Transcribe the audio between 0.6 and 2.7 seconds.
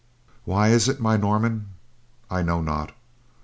it is, my Norman, I know